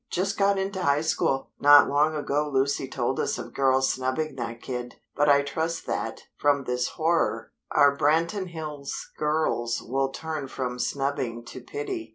[0.09, 1.51] Just got into High School!
[1.59, 6.23] Not long ago Lucy told us of girls snubbing that kid; but I trust that,
[6.39, 12.09] from this horror, our Branton Hills girls will turn from snubbing to pity.